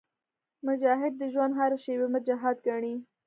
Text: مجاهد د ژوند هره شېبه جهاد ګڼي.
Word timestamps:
مجاهد 0.67 1.13
د 1.17 1.23
ژوند 1.33 1.53
هره 1.59 1.77
شېبه 1.83 2.19
جهاد 2.27 2.57
ګڼي. 2.67 2.95